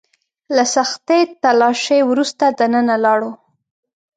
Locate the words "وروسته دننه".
2.09-2.95